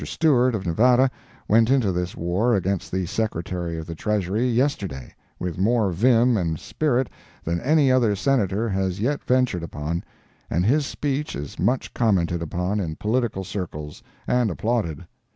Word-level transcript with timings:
Stewart, 0.03 0.55
of 0.55 0.65
Nevada, 0.65 1.11
went 1.47 1.69
into 1.69 1.91
this 1.91 2.15
war 2.17 2.55
against 2.55 2.91
the 2.91 3.05
Secretary 3.05 3.77
of 3.77 3.85
the 3.85 3.93
Treasury, 3.93 4.47
yesterday, 4.49 5.13
with 5.37 5.59
more 5.59 5.91
vim 5.91 6.37
and 6.37 6.59
spirit 6.59 7.07
than 7.43 7.61
any 7.61 7.91
other 7.91 8.15
Senator 8.15 8.67
has 8.67 8.99
yet 8.99 9.23
ventured 9.23 9.61
upon, 9.61 10.03
and 10.49 10.65
his 10.65 10.87
speech 10.87 11.35
is 11.35 11.59
much 11.59 11.93
commented 11.93 12.41
upon 12.41 12.79
in 12.79 12.95
political 12.95 13.43
circles, 13.43 14.01
and 14.25 14.49
applauded. 14.49 15.05